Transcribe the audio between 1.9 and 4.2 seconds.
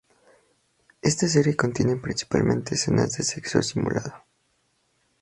principalmente escenas de sexo simulado.